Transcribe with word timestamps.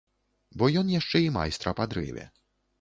Бо 0.61 0.69
ён 0.81 0.87
яшчэ 0.95 1.23
і 1.27 1.31
майстра 1.37 1.77
па 1.83 1.91
дрэве. 1.95 2.29